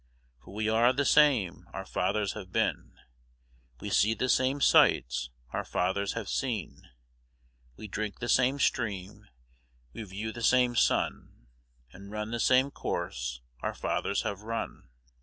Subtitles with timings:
[0.43, 2.95] For we are the same our fathers have been;
[3.79, 6.89] We see the same sights our fathers have seen;
[7.77, 9.27] We drink the same stream,
[9.93, 11.45] we view the same sun,
[11.93, 14.89] And run the same course our fathers have run.